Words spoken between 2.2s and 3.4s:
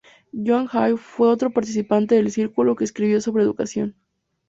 Círculo que escribió